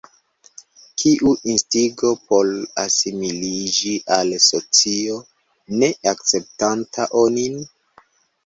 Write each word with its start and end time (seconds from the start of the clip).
Kiu 1.01 1.33
instigo 1.55 2.13
por 2.31 2.49
asimiliĝi 2.85 3.93
al 4.17 4.33
socio 4.47 5.21
ne 5.83 5.91
akceptanta 6.15 7.11
onin? 7.25 7.63